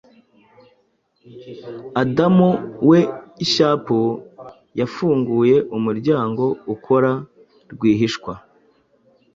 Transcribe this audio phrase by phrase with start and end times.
[2.01, 2.37] Adam
[2.87, 3.87] Weishaup
[4.79, 6.43] yafunguye umuryango
[6.73, 7.11] ukora
[7.71, 8.33] rwihishwa